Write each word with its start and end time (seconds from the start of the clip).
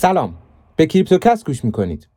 سلام 0.00 0.34
به 0.76 0.86
کریپتوکست 0.86 1.46
گوش 1.46 1.64
می‌کنید 1.64 2.08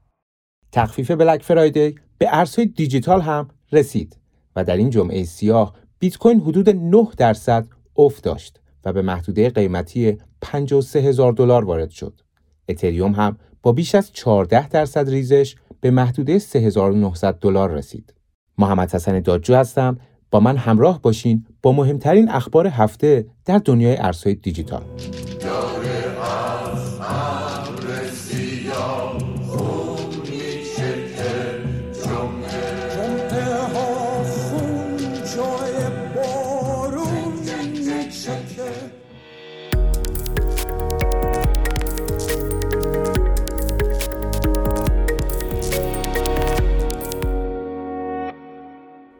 تخفیف 0.72 1.12
بلک 1.12 1.44
فرایدی 1.44 1.96
به 2.18 2.28
ارزهای 2.30 2.66
دیجیتال 2.66 3.22
هم 3.22 3.48
رسید 3.72 4.18
و 4.56 4.64
در 4.64 4.78
این 4.78 4.90
جمعه 4.90 5.24
سیاه 5.24 5.74
بیت 6.00 6.18
کوین 6.18 6.40
حدود 6.40 6.70
9 6.70 7.08
درصد 7.18 7.68
افت 7.98 8.24
داشت 8.24 8.60
و 8.86 8.94
به 8.94 9.02
محدوده 9.02 9.50
قیمتی 9.50 10.18
53 10.42 11.00
هزار 11.00 11.34
دلار 11.34 11.66
وارد 11.66 11.90
شد. 11.90 12.22
اتریوم 12.70 13.12
هم 13.12 13.38
با 13.64 13.72
بیش 13.72 13.96
از 13.96 14.14
14 14.14 14.68
درصد 14.68 15.10
ریزش 15.10 15.56
به 15.80 15.92
محدوده 15.92 16.40
3900 16.40 17.34
دلار 17.34 17.72
رسید. 17.72 18.14
محمد 18.58 18.96
حسن 18.96 19.20
دادجو 19.20 19.56
هستم 19.56 20.00
با 20.32 20.40
من 20.40 20.58
همراه 20.58 21.02
باشین 21.02 21.46
با 21.62 21.72
مهمترین 21.72 22.30
اخبار 22.30 22.68
هفته 22.68 23.26
در 23.46 23.58
دنیای 23.58 23.98
ارزهای 23.98 24.36
دیجیتال. 24.36 24.84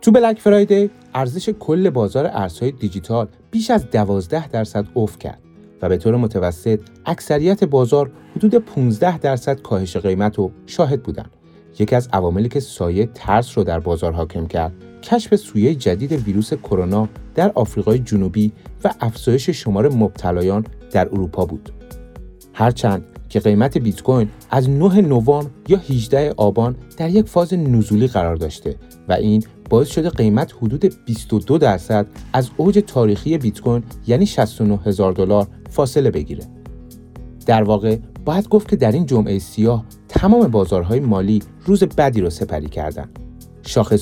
تو 0.02 0.12
بلک 0.12 0.40
فرایدی 0.40 0.90
ارزش 1.14 1.50
کل 1.50 1.90
بازار 1.90 2.30
ارزهای 2.34 2.72
دیجیتال 2.72 3.28
بیش 3.52 3.72
از 3.72 3.90
12 3.90 4.48
درصد 4.48 4.86
افت 4.96 5.20
کرد 5.20 5.40
و 5.82 5.90
به 5.90 5.98
طور 5.98 6.16
متوسط 6.16 6.80
اکثریت 7.06 7.64
بازار 7.64 8.12
حدود 8.36 8.56
15 8.56 9.18
درصد 9.18 9.62
کاهش 9.62 9.98
قیمت 9.98 10.38
رو 10.38 10.52
شاهد 10.66 11.04
بودند. 11.04 11.32
یکی 11.80 11.96
از 11.96 12.10
عواملی 12.14 12.50
که 12.50 12.60
سایه 12.60 13.06
ترس 13.06 13.58
رو 13.58 13.64
در 13.64 13.80
بازار 13.80 14.12
حاکم 14.12 14.48
کرد 14.48 14.74
کشف 15.04 15.36
سویه 15.36 15.76
جدید 15.76 16.12
ویروس 16.12 16.54
کرونا 16.54 17.10
در 17.36 17.52
آفریقای 17.56 18.00
جنوبی 18.00 18.52
و 18.84 18.94
افزایش 19.02 19.50
شمار 19.50 19.90
مبتلایان 19.90 20.66
در 20.92 21.08
اروپا 21.08 21.46
بود. 21.46 21.70
هرچند 22.54 23.04
که 23.30 23.40
قیمت 23.40 23.78
بیت 23.78 24.02
کوین 24.02 24.30
از 24.50 24.70
9 24.70 25.02
نوامبر 25.02 25.50
یا 25.68 25.78
18 25.78 26.34
آبان 26.38 26.76
در 26.98 27.10
یک 27.10 27.26
فاز 27.26 27.54
نزولی 27.54 28.08
قرار 28.08 28.36
داشته 28.36 28.76
و 29.08 29.14
این 29.14 29.44
باعث 29.72 29.88
شده 29.88 30.10
قیمت 30.10 30.54
حدود 30.62 30.94
22 31.06 31.58
درصد 31.58 32.08
از 32.34 32.50
اوج 32.58 32.84
تاریخی 32.88 33.38
بیت 33.38 33.62
کوین 33.62 33.84
یعنی 34.08 34.26
69 34.26 34.80
هزار 34.86 35.12
دلار 35.12 35.48
فاصله 35.70 36.12
بگیره. 36.12 36.44
در 37.46 37.64
واقع 37.64 37.98
باید 38.26 38.50
گفت 38.50 38.68
که 38.68 38.76
در 38.76 38.92
این 38.92 39.06
جمعه 39.06 39.40
سیاه 39.40 39.86
تمام 40.08 40.48
بازارهای 40.48 41.00
مالی 41.00 41.42
روز 41.66 41.84
بدی 41.84 42.22
را 42.22 42.30
سپری 42.30 42.70
کردند. 42.70 43.20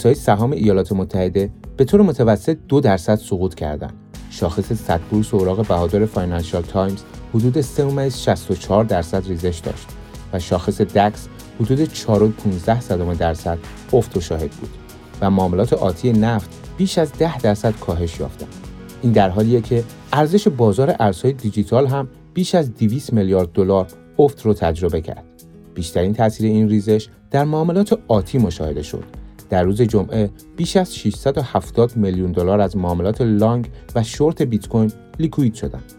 های 0.03 0.15
سهام 0.15 0.51
ایالات 0.51 0.91
متحده 0.91 1.51
به 1.77 1.85
طور 1.85 2.01
متوسط 2.01 2.57
دو 2.67 2.79
درصد 2.79 3.15
سقوط 3.15 3.55
کردند. 3.55 3.93
شاخص 4.29 4.73
صد 4.73 5.01
بورس 5.01 5.33
اوراق 5.33 5.67
بهادار 5.67 6.05
فاینانشال 6.05 6.61
تایمز 6.61 7.01
حدود 7.33 7.61
3.64 7.61 8.87
درصد 8.87 9.27
ریزش 9.27 9.59
داشت 9.63 9.87
و 10.33 10.39
شاخص 10.39 10.81
دکس 10.81 11.27
حدود 11.59 11.89
4.15 11.93 13.17
درصد 13.19 13.57
افت 13.93 14.17
و 14.17 14.21
شاهد 14.21 14.51
بود. 14.51 14.88
و 15.21 15.29
معاملات 15.29 15.73
آتی 15.73 16.11
نفت 16.11 16.49
بیش 16.77 16.97
از 16.97 17.11
10 17.19 17.37
درصد 17.37 17.73
کاهش 17.79 18.19
یافتند. 18.19 18.53
این 19.01 19.11
در 19.11 19.29
حالیه 19.29 19.61
که 19.61 19.83
ارزش 20.13 20.47
بازار 20.47 20.95
ارزهای 20.99 21.33
دیجیتال 21.33 21.87
هم 21.87 22.07
بیش 22.33 22.55
از 22.55 22.75
200 22.75 23.13
میلیارد 23.13 23.51
دلار 23.51 23.87
افت 24.19 24.45
رو 24.45 24.53
تجربه 24.53 25.01
کرد. 25.01 25.23
بیشترین 25.73 26.13
تاثیر 26.13 26.45
این 26.45 26.69
ریزش 26.69 27.07
در 27.31 27.43
معاملات 27.43 27.99
آتی 28.07 28.37
مشاهده 28.37 28.81
شد. 28.83 29.03
در 29.49 29.63
روز 29.63 29.81
جمعه 29.81 30.29
بیش 30.57 30.77
از 30.77 30.95
670 30.95 31.97
میلیون 31.97 32.31
دلار 32.31 32.61
از 32.61 32.77
معاملات 32.77 33.21
لانگ 33.21 33.69
و 33.95 34.03
شورت 34.03 34.41
بیت 34.41 34.67
کوین 34.67 34.91
لیکوید 35.19 35.53
شدند. 35.53 35.93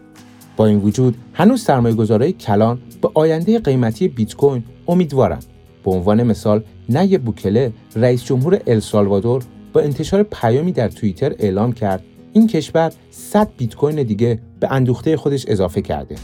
با 0.57 0.65
این 0.65 0.79
وجود 0.79 1.17
هنوز 1.33 1.61
سرمایه‌گذارای 1.61 2.33
کلان 2.33 2.79
به 3.01 3.09
آینده 3.13 3.59
قیمتی 3.59 4.07
بیت 4.07 4.35
کوین 4.35 4.63
امیدوارند. 4.87 5.45
به 5.85 5.91
عنوان 5.91 6.23
مثال 6.23 6.63
نیب 6.89 7.23
بوکله 7.23 7.73
رئیس 7.95 8.23
جمهور 8.23 8.61
السالوادور 8.67 9.43
با 9.73 9.81
انتشار 9.81 10.23
پیامی 10.23 10.71
در 10.71 10.87
توییتر 10.87 11.35
اعلام 11.39 11.73
کرد 11.73 12.03
این 12.33 12.47
کشور 12.47 12.91
100 13.11 13.49
بیت 13.57 13.75
کوین 13.75 14.03
دیگه 14.03 14.39
به 14.59 14.71
اندوخته 14.71 15.17
خودش 15.17 15.45
اضافه 15.47 15.81
کرده. 15.81 16.15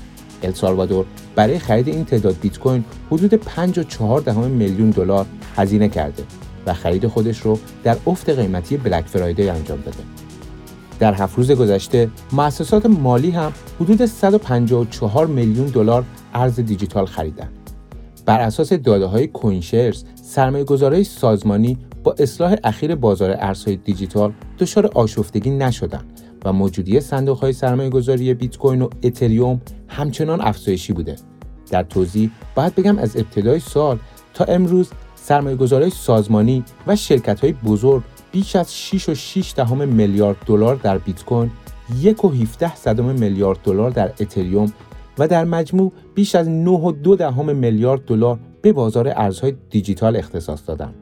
السالوادور 0.43 1.05
برای 1.35 1.59
خرید 1.59 1.87
این 1.87 2.05
تعداد 2.05 2.35
بیت 2.41 2.59
کوین 2.59 2.83
حدود 3.11 3.33
5.4 3.33 4.29
میلیون 4.29 4.89
دلار 4.89 5.25
هزینه 5.55 5.89
کرده 5.89 6.23
و 6.65 6.73
خرید 6.73 7.07
خودش 7.07 7.39
رو 7.39 7.59
در 7.83 7.97
افت 8.07 8.29
قیمتی 8.29 8.77
بلک 8.77 9.05
فرایدی 9.05 9.49
انجام 9.49 9.81
داده. 9.81 9.97
در 10.99 11.13
هفت 11.13 11.37
روز 11.37 11.51
گذشته 11.51 12.09
مؤسسات 12.31 12.85
مالی 12.85 13.31
هم 13.31 13.53
حدود 13.81 14.05
154 14.05 15.27
میلیون 15.27 15.65
دلار 15.67 16.03
ارز 16.33 16.59
دیجیتال 16.59 17.05
خریدند. 17.05 17.56
بر 18.27 18.39
اساس 18.39 18.73
داده 18.73 19.05
های 19.05 19.27
کوینشرز 19.27 20.03
سرمایه 20.15 21.03
سازمانی 21.03 21.77
با 22.03 22.15
اصلاح 22.19 22.55
اخیر 22.63 22.95
بازار 22.95 23.35
ارزهای 23.39 23.75
دیجیتال 23.75 24.33
دچار 24.59 24.87
آشفتگی 24.87 25.49
نشدند 25.49 26.21
و 26.45 26.53
موجودی 26.53 26.99
صندوق 26.99 27.39
های 27.39 27.53
سرمایه 27.53 27.89
گذاری 27.89 28.33
بیت 28.33 28.57
کوین 28.57 28.81
و 28.81 28.89
اتریوم 29.03 29.61
همچنان 29.87 30.41
افزایشی 30.41 30.93
بوده. 30.93 31.15
در 31.71 31.83
توضیح 31.83 32.31
باید 32.55 32.75
بگم 32.75 32.97
از 32.97 33.17
ابتدای 33.17 33.59
سال 33.59 33.99
تا 34.33 34.43
امروز 34.43 34.89
سرمایه 35.15 35.89
سازمانی 35.89 36.63
و 36.87 36.95
شرکت 36.95 37.39
های 37.39 37.53
بزرگ 37.53 38.03
بیش 38.31 38.55
از 38.55 38.75
6 38.75 39.09
و 39.09 39.15
6 39.15 39.53
دهم 39.55 39.87
میلیارد 39.87 40.37
دلار 40.45 40.75
در 40.75 40.97
بیت 40.97 41.25
کوین، 41.25 41.51
1 41.99 42.25
و 42.25 42.29
17 42.29 42.75
صدم 42.75 43.05
میلیارد 43.05 43.59
دلار 43.63 43.89
در 43.89 44.11
اتریوم 44.19 44.73
و 45.19 45.27
در 45.27 45.45
مجموع 45.45 45.91
بیش 46.15 46.35
از 46.35 46.47
9.2 46.47 47.17
دهم 47.17 47.55
میلیارد 47.55 48.05
دلار 48.05 48.39
به 48.61 48.73
بازار 48.73 49.13
ارزهای 49.15 49.53
دیجیتال 49.69 50.15
اختصاص 50.15 50.67
دادند. 50.67 50.93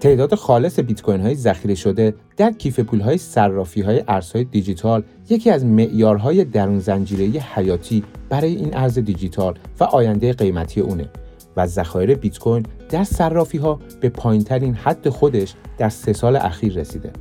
تعداد 0.00 0.34
خالص 0.34 0.78
بیت 0.78 1.02
کوین 1.02 1.20
های 1.20 1.34
ذخیره 1.34 1.74
شده 1.74 2.14
در 2.36 2.52
کیف 2.52 2.80
پول 2.80 3.00
های 3.00 3.18
صرافی 3.18 3.80
های 3.80 4.04
ارزهای 4.08 4.44
دیجیتال 4.44 5.02
یکی 5.30 5.50
از 5.50 5.64
معیارهای 5.64 6.44
درون 6.44 6.78
زنجیره 6.78 7.40
حیاتی 7.40 8.04
برای 8.28 8.54
این 8.54 8.76
ارز 8.76 8.98
دیجیتال 8.98 9.58
و 9.80 9.84
آینده 9.84 10.32
قیمتی 10.32 10.80
اونه 10.80 11.08
و 11.56 11.66
ذخایر 11.66 12.14
بیت 12.14 12.38
کوین 12.38 12.66
در 12.90 13.04
صرافی 13.04 13.58
ها 13.58 13.80
به 14.00 14.08
پایینترین 14.08 14.74
حد 14.74 15.08
خودش 15.08 15.54
در 15.78 15.88
سه 15.88 16.12
سال 16.12 16.36
اخیر 16.36 16.74
رسیده. 16.74 17.12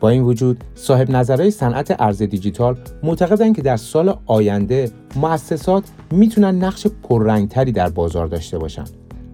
با 0.00 0.08
این 0.08 0.22
وجود 0.22 0.64
صاحب 0.74 1.10
نظرهای 1.10 1.50
صنعت 1.50 1.96
ارز 1.98 2.22
دیجیتال 2.22 2.78
معتقدند 3.02 3.56
که 3.56 3.62
در 3.62 3.76
سال 3.76 4.18
آینده 4.26 4.90
مؤسسات 5.16 5.84
می‌تونن 6.10 6.64
نقش 6.64 6.86
پررنگتری 6.86 7.72
در 7.72 7.88
بازار 7.88 8.26
داشته 8.26 8.58
باشن. 8.58 8.84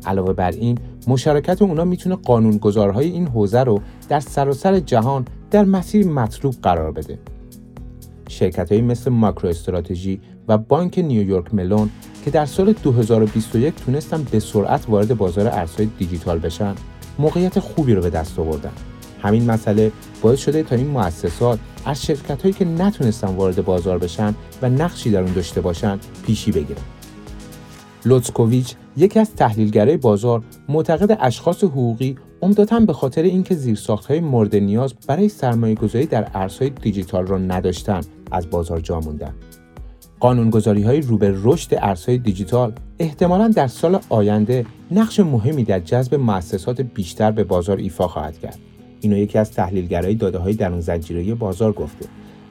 علاوه 0.06 0.33
بر 0.33 0.51
این 0.51 0.78
مشارکت 1.09 1.62
اونا 1.62 1.84
می‌تونه 1.84 2.17
قانونگذارهای 2.17 3.11
این 3.11 3.28
حوزه 3.28 3.61
رو 3.61 3.81
در 4.09 4.21
سراسر 4.21 4.81
جهان 4.81 5.25
در 5.51 5.65
مسیر 5.65 6.06
مطلوب 6.06 6.55
قرار 6.62 6.93
بده. 6.93 7.19
شرکت 8.28 8.72
مثل 8.72 9.11
ماکرو 9.11 9.49
استراتژی 9.49 10.21
و 10.49 10.59
بانک 10.59 10.99
نیویورک 10.99 11.55
ملون 11.55 11.91
که 12.25 12.31
در 12.31 12.47
سال 12.47 12.72
2021 12.72 13.75
تونستن 13.75 14.27
به 14.31 14.41
سرعت 14.41 14.84
وارد 14.89 15.17
بازار 15.17 15.49
ارزهای 15.49 15.89
دیجیتال 15.99 16.39
بشن 16.39 16.75
موقعیت 17.19 17.59
خوبی 17.59 17.95
رو 17.95 18.03
به 18.03 18.11
دست 18.11 18.39
آوردن 18.39 18.72
همین 19.22 19.50
مسئله 19.50 19.93
باعث 20.22 20.38
شده 20.38 20.62
تا 20.62 20.77
این 20.77 20.87
مؤسسات 20.87 21.59
از 21.84 22.03
شرکت 22.03 22.42
هایی 22.42 22.54
که 22.54 22.65
نتونستن 22.65 23.28
وارد 23.28 23.65
بازار 23.65 23.98
بشن 23.98 24.34
و 24.63 24.69
نقشی 24.69 25.10
در 25.10 25.21
اون 25.22 25.33
داشته 25.33 25.60
باشن 25.60 25.98
پیشی 26.27 26.53
بگیرن. 26.53 26.83
لوتسکوویچ 28.04 28.74
یکی 28.97 29.19
از 29.19 29.34
تحلیلگرای 29.34 29.97
بازار 29.97 30.42
معتقده 30.69 31.19
اشخاص 31.21 31.65
حقوقی 31.65 32.16
عمدتا 32.42 32.80
به 32.80 32.92
خاطر 32.92 33.22
اینکه 33.22 33.54
زیرساختهای 33.54 34.21
مورد 34.21 34.57
نیاز 34.57 34.95
برای 35.07 35.28
سرمایه 35.28 35.74
گذاری 35.74 36.07
در 36.07 36.30
ارزهای 36.34 36.71
دیجیتال 36.71 37.27
را 37.27 37.39
نداشتن 37.39 38.01
از 38.30 38.51
بازار 38.51 38.80
جا 38.80 39.01
موندن. 39.01 39.34
قانونگذاری 40.21 40.83
های 40.83 41.01
رو 41.01 41.19
رشد 41.21 41.74
ارزهای 41.74 42.19
دیجیتال 42.19 42.72
احتمالا 42.98 43.48
در 43.48 43.66
سال 43.66 43.98
آینده 44.09 44.66
نقش 44.91 45.21
مهمی 45.21 45.65
در 45.65 45.80
جذب 45.80 46.15
مؤسسات 46.15 46.80
بیشتر 46.80 47.30
به 47.30 47.45
بازار 47.45 47.77
ایفا 47.77 48.09
خواهد 48.09 48.39
کرد. 48.39 48.59
اینو 49.03 49.16
یکی 49.16 49.39
از 49.39 49.51
تحلیلگرای 49.51 50.15
داده 50.15 50.39
های 50.39 50.54
درون 50.54 50.81
زنجیره 50.81 51.34
بازار 51.34 51.72
گفته 51.72 52.07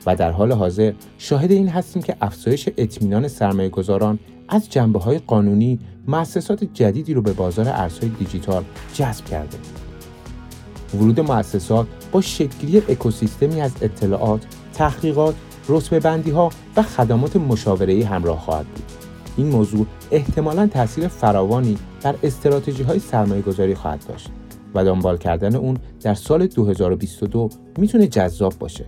و 0.06 0.16
در 0.16 0.32
حال 0.32 0.52
حاضر 0.52 0.94
شاهد 1.18 1.52
این 1.52 1.68
هستیم 1.68 2.02
که 2.02 2.16
افزایش 2.22 2.70
اطمینان 2.78 3.28
سرمایه 3.28 3.70
گذاران 3.70 4.20
از 4.50 4.70
جنبه 4.70 5.00
های 5.00 5.20
قانونی 5.20 5.80
مؤسسات 6.08 6.64
جدیدی 6.74 7.14
رو 7.14 7.22
به 7.22 7.34
بازار 7.34 7.70
ارزهای 7.70 8.10
دیجیتال 8.10 8.64
جذب 8.94 9.26
کرده. 9.26 9.58
ورود 10.96 11.20
مؤسسات 11.20 11.88
با 12.12 12.22
شکلی 12.22 12.78
اکوسیستمی 12.78 13.62
از 13.62 13.72
اطلاعات، 13.82 14.42
تحقیقات، 14.74 15.36
رتبه 15.70 16.00
و 16.76 16.82
خدمات 16.82 17.36
مشاوره 17.36 18.06
همراه 18.06 18.40
خواهد 18.40 18.66
بود. 18.66 18.84
این 19.38 19.48
موضوع 19.48 19.86
احتمالا 20.12 20.68
تاثیر 20.68 21.08
فراوانی 21.08 21.78
بر 22.04 22.16
استراتژی 22.24 22.84
های 22.84 23.00
سرمایه 23.00 23.42
گذاری 23.42 23.76
خواهد 23.76 24.06
داشت 24.08 24.30
و 24.76 24.86
دنبال 24.86 25.18
کردن 25.18 25.56
اون 25.56 25.78
در 26.02 26.14
سال 26.14 26.48
2022 26.48 27.50
می‌تونه 27.78 28.08
جذاب 28.08 28.54
باشه. 28.60 28.86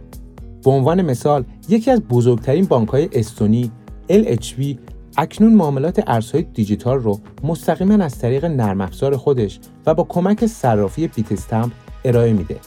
به 0.64 0.72
عنوان 0.72 1.02
مثال 1.02 1.44
یکی 1.70 1.92
از 1.92 2.02
بزرگترین 2.02 2.66
بانک 2.66 2.90
های 2.90 3.10
استونی 3.14 3.72
LHV 4.10 4.78
اکنون 5.18 5.54
معاملات 5.54 6.04
ارزهای 6.08 6.44
دیجیتال 6.44 7.00
رو 7.00 7.20
مستقیما 7.44 8.04
از 8.04 8.20
طریق 8.20 8.46
نرم 8.46 8.82
افزار 8.82 9.18
خودش 9.18 9.60
و 9.86 9.94
با 9.94 10.04
کمک 10.04 10.46
صرافی 10.46 11.08
بیت 11.08 11.32
استمپ 11.32 11.72
ارائه 12.06 12.34
میده. 12.34 12.60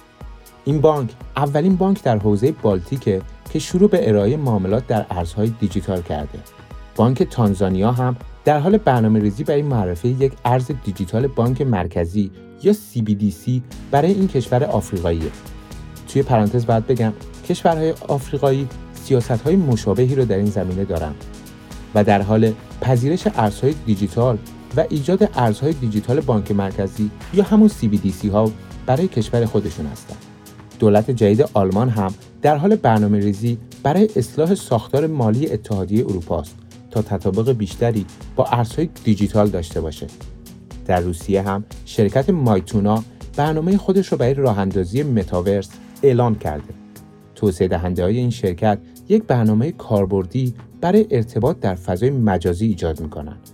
این 0.65 0.81
بانک 0.81 1.11
اولین 1.37 1.77
بانک 1.77 2.03
در 2.03 2.19
حوزه 2.19 2.53
بالتیکه 2.53 3.23
که 3.53 3.59
شروع 3.59 3.91
به 3.91 4.09
ارائه 4.09 4.37
معاملات 4.37 4.87
در 4.87 5.07
ارزهای 5.11 5.53
دیجیتال 5.61 6.03
کرده. 6.03 6.39
بانک 6.97 7.23
تانزانیا 7.23 7.93
هم 7.93 8.17
در 8.47 8.59
حال 8.59 8.77
برنامه 8.77 9.21
ریزی 9.21 9.45
برای 9.45 9.63
معرفی 9.63 10.09
یک 10.09 10.33
ارز 10.45 10.71
دیجیتال 10.85 11.27
بانک 11.27 11.63
مرکزی 11.63 12.31
یا 12.63 12.73
CBDC 12.73 13.51
برای 13.91 14.13
این 14.13 14.29
کشور 14.29 14.65
آفریقاییه. 14.65 15.31
توی 16.09 16.23
پرانتز 16.23 16.67
باید 16.67 16.87
بگم 16.87 17.13
کشورهای 17.49 17.95
آفریقایی 18.09 18.69
سیاست 18.95 19.31
های 19.31 19.57
مشابهی 19.57 20.15
رو 20.15 20.25
در 20.25 20.37
این 20.37 20.47
زمینه 20.47 20.85
دارن 20.85 21.15
و 21.95 22.05
در 22.05 22.23
حال 22.23 22.53
پذیرش 22.81 23.27
ارزهای 23.27 23.75
دیجیتال 23.87 24.39
و 24.77 24.85
ایجاد 24.89 25.31
ارزهای 25.35 25.73
دیجیتال 25.73 26.21
بانک 26.21 26.53
مرکزی 26.53 27.11
یا 27.35 27.45
همون 27.45 27.69
CBDC 27.69 28.31
ها 28.33 28.51
برای 28.87 29.09
کشور 29.09 29.45
خودشون 29.45 29.87
هستند. 29.87 30.19
دولت 30.79 31.11
جدید 31.11 31.45
آلمان 31.55 31.89
هم 31.89 32.15
در 32.43 32.57
حال 32.57 32.77
برنامه 32.77 33.19
ریزی 33.19 33.59
برای 33.83 34.09
اصلاح 34.17 34.55
ساختار 34.55 35.07
مالی 35.07 35.51
اتحادیه 35.51 36.05
اروپا 36.05 36.41
است 36.41 36.66
تا 36.97 37.03
تطابق 37.03 37.53
بیشتری 37.53 38.07
با 38.37 38.45
ارزهای 38.45 38.89
دیجیتال 39.05 39.49
داشته 39.49 39.81
باشه. 39.81 40.07
در 40.87 41.01
روسیه 41.01 41.43
هم 41.43 41.65
شرکت 41.85 42.31
مایتونا 42.31 43.05
برنامه 43.37 43.77
خودش 43.77 44.09
رو 44.09 44.19
برای 44.19 44.35
راه 44.35 44.59
اندازی 44.59 45.03
متاورس 45.03 45.69
اعلام 46.03 46.35
کرده. 46.35 46.75
توسعه 47.35 47.69
دهنده 47.69 48.03
های 48.03 48.17
این 48.17 48.31
شرکت 48.31 48.79
یک 49.09 49.23
برنامه 49.23 49.73
کاربردی 49.73 50.55
برای 50.81 51.07
ارتباط 51.11 51.61
در 51.61 51.75
فضای 51.75 52.11
مجازی 52.11 52.67
ایجاد 52.67 53.01
می‌کنند. 53.01 53.51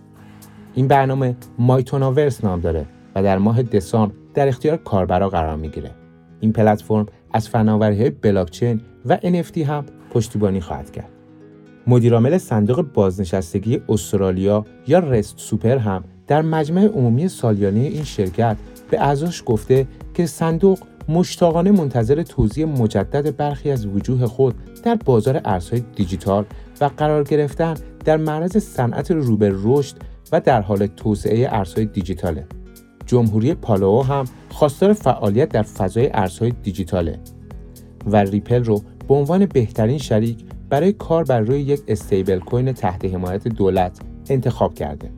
این 0.74 0.88
برنامه 0.88 1.36
مایتوناورس 1.58 2.44
نام 2.44 2.60
داره 2.60 2.86
و 3.14 3.22
در 3.22 3.38
ماه 3.38 3.62
دسامبر 3.62 4.14
در 4.34 4.48
اختیار 4.48 4.76
کاربرا 4.76 5.28
قرار 5.28 5.56
می‌گیره. 5.56 5.90
این 6.40 6.52
پلتفرم 6.52 7.06
از 7.32 7.48
فناوری 7.48 8.00
های 8.00 8.10
بلاکچین 8.10 8.80
و 9.06 9.16
NFT 9.16 9.58
هم 9.58 9.86
پشتیبانی 10.10 10.60
خواهد 10.60 10.92
کرد. 10.92 11.21
مدیرعامل 11.86 12.38
صندوق 12.38 12.86
بازنشستگی 12.94 13.80
استرالیا 13.88 14.64
یا 14.86 14.98
رست 14.98 15.34
سوپر 15.38 15.78
هم 15.78 16.04
در 16.26 16.42
مجمع 16.42 16.86
عمومی 16.86 17.28
سالیانه 17.28 17.80
این 17.80 18.04
شرکت 18.04 18.56
به 18.90 19.00
اعضاش 19.00 19.42
گفته 19.46 19.86
که 20.14 20.26
صندوق 20.26 20.78
مشتاقانه 21.08 21.70
منتظر 21.70 22.22
توضیح 22.22 22.66
مجدد 22.66 23.36
برخی 23.36 23.70
از 23.70 23.86
وجوه 23.86 24.26
خود 24.26 24.54
در 24.82 24.94
بازار 24.94 25.40
ارزهای 25.44 25.82
دیجیتال 25.96 26.44
و 26.80 26.90
قرار 26.96 27.24
گرفتن 27.24 27.74
در 28.04 28.16
معرض 28.16 28.56
صنعت 28.56 29.10
روبر 29.10 29.52
رشد 29.62 29.96
و 30.32 30.40
در 30.40 30.60
حال 30.60 30.86
توسعه 30.86 31.48
ارزهای 31.50 31.86
دیجیتاله. 31.86 32.46
جمهوری 33.06 33.54
پالاو 33.54 34.04
هم 34.04 34.24
خواستار 34.50 34.92
فعالیت 34.92 35.48
در 35.48 35.62
فضای 35.62 36.10
ارزهای 36.12 36.52
دیجیتاله 36.62 37.18
و 38.06 38.16
ریپل 38.16 38.64
رو 38.64 38.82
به 39.08 39.14
عنوان 39.14 39.46
بهترین 39.46 39.98
شریک 39.98 40.44
برای 40.72 40.92
کار 40.92 41.24
بر 41.24 41.40
روی 41.40 41.60
یک 41.60 41.82
استیبل 41.88 42.38
کوین 42.38 42.72
تحت 42.72 43.04
حمایت 43.04 43.48
دولت 43.48 43.98
انتخاب 44.28 44.74
کرده. 44.74 45.10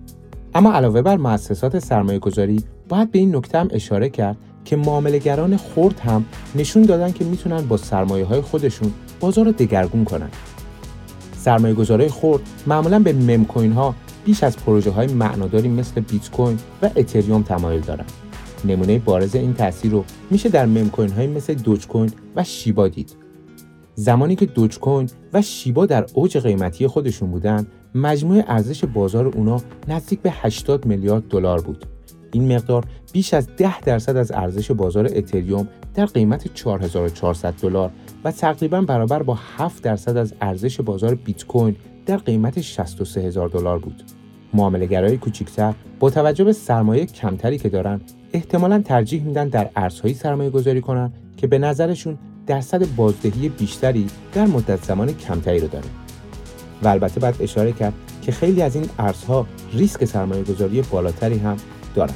اما 0.54 0.72
علاوه 0.72 1.02
بر 1.02 1.16
مؤسسات 1.16 1.78
سرمایه 1.78 2.18
گذاری 2.18 2.64
باید 2.88 3.10
به 3.10 3.18
این 3.18 3.36
نکته 3.36 3.58
هم 3.58 3.68
اشاره 3.70 4.08
کرد 4.08 4.36
که 4.64 4.76
معاملهگران 4.76 5.56
خرد 5.56 6.00
هم 6.00 6.24
نشون 6.54 6.82
دادن 6.82 7.12
که 7.12 7.24
می‌تونن 7.24 7.62
با 7.66 7.76
سرمایه 7.76 8.24
های 8.24 8.40
خودشون 8.40 8.92
بازار 9.20 9.44
رو 9.44 9.52
دگرگون 9.52 10.04
کنن. 10.04 10.28
سرمایه 11.36 11.74
گذاره 11.74 12.08
خرد 12.08 12.40
معمولا 12.66 12.98
به 12.98 13.12
مم 13.12 13.44
کوین 13.44 13.72
ها 13.72 13.94
بیش 14.24 14.44
از 14.44 14.56
پروژه 14.56 14.90
های 14.90 15.06
معناداری 15.06 15.68
مثل 15.68 16.00
بیت 16.00 16.30
کوین 16.30 16.58
و 16.82 16.90
اتریوم 16.96 17.42
تمایل 17.42 17.80
دارن. 17.80 18.06
نمونه 18.64 18.98
بارز 18.98 19.34
این 19.34 19.54
تاثیر 19.54 19.90
رو 19.90 20.04
میشه 20.30 20.48
در 20.48 20.66
مم 20.66 20.90
کوین 20.90 21.10
های 21.10 21.26
مثل 21.26 21.54
دوج 21.54 21.86
کوین 21.86 22.10
و 22.36 22.44
شیبا 22.44 22.88
دید. 22.88 23.23
زمانی 23.94 24.36
که 24.36 24.46
دوج 24.46 24.78
کوین 24.78 25.10
و 25.32 25.42
شیبا 25.42 25.86
در 25.86 26.06
اوج 26.14 26.38
قیمتی 26.38 26.86
خودشون 26.86 27.30
بودن، 27.30 27.66
مجموع 27.94 28.42
ارزش 28.46 28.84
بازار 28.84 29.26
اونا 29.26 29.60
نزدیک 29.88 30.20
به 30.20 30.30
80 30.30 30.86
میلیارد 30.86 31.28
دلار 31.28 31.60
بود. 31.60 31.86
این 32.32 32.54
مقدار 32.54 32.84
بیش 33.12 33.34
از 33.34 33.48
10 33.56 33.80
درصد 33.80 34.16
از 34.16 34.32
ارزش 34.32 34.70
بازار 34.70 35.08
اتریوم 35.14 35.68
در 35.94 36.06
قیمت 36.06 36.54
4400 36.54 37.54
دلار 37.54 37.90
و 38.24 38.32
تقریبا 38.32 38.80
برابر 38.80 39.22
با 39.22 39.38
7 39.56 39.82
درصد 39.82 40.16
از 40.16 40.34
ارزش 40.40 40.80
بازار 40.80 41.14
بیت 41.14 41.46
کوین 41.46 41.76
در 42.06 42.16
قیمت 42.16 42.60
63000 42.60 43.48
دلار 43.48 43.78
بود. 43.78 44.02
معاملهگرای 44.54 45.16
کوچکتر 45.16 45.74
با 46.00 46.10
توجه 46.10 46.44
به 46.44 46.52
سرمایه 46.52 47.06
کمتری 47.06 47.58
که 47.58 47.68
دارن 47.68 48.00
احتمالا 48.32 48.82
ترجیح 48.82 49.22
میدن 49.22 49.48
در 49.48 49.70
ارزهایی 49.76 50.14
سرمایه 50.14 50.50
گذاری 50.50 50.80
کنن 50.80 51.12
که 51.36 51.46
به 51.46 51.58
نظرشون 51.58 52.18
درصد 52.46 52.94
بازدهی 52.96 53.48
بیشتری 53.48 54.06
در 54.32 54.46
مدت 54.46 54.84
زمان 54.84 55.12
کمتری 55.12 55.60
رو 55.60 55.68
داره. 55.68 55.86
و 56.82 56.88
البته 56.88 57.20
باید 57.20 57.34
اشاره 57.40 57.72
کرد 57.72 57.92
که 58.22 58.32
خیلی 58.32 58.62
از 58.62 58.74
این 58.74 58.88
ارزها 58.98 59.46
ریسک 59.72 60.04
سرمایه 60.04 60.42
گذاری 60.42 60.82
بالاتری 60.82 61.38
هم 61.38 61.56
دارن. 61.94 62.14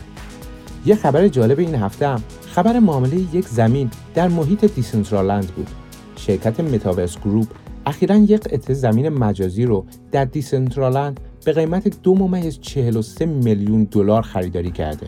یه 0.86 0.94
خبر 0.94 1.28
جالب 1.28 1.58
این 1.58 1.74
هفته 1.74 2.08
هم 2.08 2.22
خبر 2.46 2.78
معامله 2.78 3.16
یک 3.16 3.48
زمین 3.48 3.90
در 4.14 4.28
محیط 4.28 4.64
Decentraland 4.74 5.46
بود. 5.46 5.70
شرکت 6.16 6.60
Metaverse 6.60 7.18
Group 7.18 7.46
اخیرا 7.86 8.16
یک 8.16 8.40
قطعه 8.40 8.74
زمین 8.74 9.08
مجازی 9.08 9.64
رو 9.64 9.86
در 10.12 10.24
Decentraland 10.24 11.20
به 11.44 11.52
قیمت 11.52 12.02
دو 12.02 12.14
ممیز 12.14 12.58
43 12.60 13.26
میلیون 13.26 13.84
دلار 13.84 14.22
خریداری 14.22 14.70
کرده. 14.70 15.06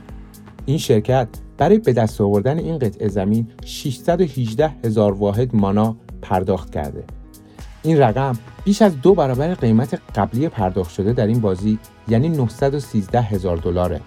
این 0.67 0.78
شرکت 0.78 1.28
برای 1.60 1.78
به 1.78 1.92
دست 1.92 2.20
آوردن 2.20 2.58
این 2.58 2.78
قطعه 2.78 3.08
زمین 3.08 3.46
618 3.64 4.72
هزار 4.84 5.12
واحد 5.12 5.56
MANA 5.56 5.96
پرداخت 6.22 6.70
کرده. 6.70 7.04
این 7.82 7.98
رقم 7.98 8.38
بیش 8.64 8.82
از 8.82 9.00
دو 9.00 9.14
برابر 9.14 9.55
قیمت 9.55 10.00
قبلی 10.14 10.48
پرداخت 10.48 10.90
شده 10.94 11.12
در 11.12 11.26
این 11.26 11.40
بازی 11.40 11.79
یعنی 12.08 12.29
913 12.29 13.20
هزار 13.20 13.56
دلاره. 13.56 14.00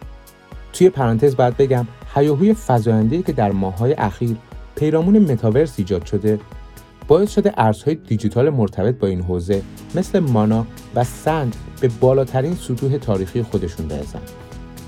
توی 0.73 0.89
پرانتز 0.89 1.35
باید 1.35 1.57
بگم 1.57 1.87
هیاهوی 2.15 2.55
فزاینده‌ای 2.67 3.23
که 3.23 3.31
در 3.31 3.51
ماه‌های 3.51 3.93
اخیر 3.93 4.37
پیرامون 4.75 5.19
متاورس 5.19 5.73
ایجاد 5.77 6.05
شده 6.05 6.39
باعث 7.07 7.31
شده 7.31 7.53
ارزهای 7.57 7.95
دیجیتال 7.95 8.49
مرتبط 8.49 8.95
با 8.95 9.07
این 9.07 9.21
حوزه 9.21 9.61
مثل 9.95 10.19
مانا 10.19 10.65
و 10.95 11.03
سند 11.03 11.55
به 11.81 11.89
بالاترین 11.99 12.55
سطوح 12.55 12.97
تاریخی 12.97 13.43
خودشون 13.43 13.87
برسن. 13.87 14.21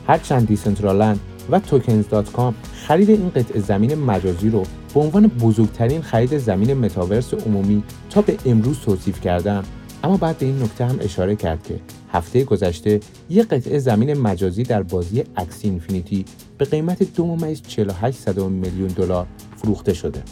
هرچند 0.08 0.48
دیسنترالند 0.48 1.20
و 1.52 1.60
توکنز.com 1.60 2.54
خرید 2.74 3.10
این 3.10 3.30
قطع 3.30 3.60
زمین 3.60 3.96
مجازی 3.96 4.50
رو 4.50 4.64
به 4.94 5.00
عنوان 5.00 5.28
بزرگترین 5.28 6.02
خرید 6.02 6.38
زمین 6.38 6.74
متاورس 6.74 7.34
عمومی 7.34 7.84
تا 8.10 8.22
به 8.22 8.38
امروز 8.46 8.80
توصیف 8.80 9.22
کردن 9.22 9.64
اما 10.04 10.18
بعد 10.18 10.38
به 10.38 10.46
این 10.46 10.64
نکته 10.64 10.86
هم 10.86 10.98
اشاره 11.02 11.36
کرد 11.36 11.64
که 11.64 11.80
هفته 12.14 12.44
گذشته 12.44 13.00
یک 13.30 13.48
قطعه 13.48 13.80
زمین 13.80 14.14
مجازی 14.18 14.64
در 14.64 14.84
بازی 14.84 15.24
Axie 15.36 15.70
Infinity 15.70 16.26
به 16.58 16.66
قیمت 16.66 17.04
2.48 17.04 18.38
میلیون 18.38 18.88
دلار 18.88 19.28
فروخته 19.56 19.94
شده 19.94 20.24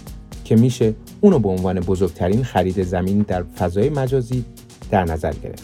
که 0.44 0.56
میشه 0.56 0.94
اونو 1.22 1.40
به 1.40 1.50
عنوان 1.50 1.80
بزرگترین 1.80 2.44
خرید 2.44 2.84
زمین 2.84 3.26
در 3.28 3.44
فضای 3.44 3.90
مجازی 3.90 4.46
در 4.92 5.04
نظر 5.04 5.34
گرفت. 5.44 5.64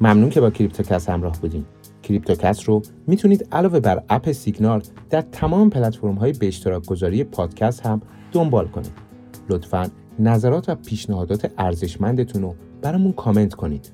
ممنون 0.00 0.30
که 0.30 0.40
با 0.40 0.50
کریپتوکست 0.50 1.08
همراه 1.08 1.40
بودین. 1.40 1.64
کریپتوکست 2.02 2.68
رو 2.68 2.82
می‌تونید 3.06 3.48
علاوه 3.52 3.80
بر 3.80 4.02
اپ 4.08 4.32
سیگنال 4.32 4.82
در 5.10 5.20
تمام 5.20 5.70
پلتفرم 5.70 6.14
های 6.14 6.32
به 6.32 6.48
اشتراک 6.48 6.86
گذاری 6.86 7.24
پادکست 7.24 7.86
هم 7.86 8.00
دنبال 8.32 8.68
کنید. 8.68 8.92
لطفا 9.48 9.90
نظرات 10.18 10.68
و 10.68 10.74
پیشنهادات 10.74 11.50
ارزشمندتون 11.58 12.42
رو 12.42 12.54
برامون 12.82 13.12
کامنت 13.12 13.54
کنید 13.54 13.92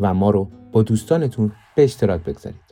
و 0.00 0.14
ما 0.14 0.30
رو 0.30 0.48
با 0.72 0.82
دوستانتون 0.82 1.52
به 1.76 1.84
اشتراک 1.84 2.24
بگذارید. 2.24 2.69